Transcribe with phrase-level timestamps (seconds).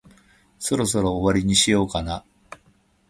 [0.57, 2.25] そろそろ終わりにしようかな。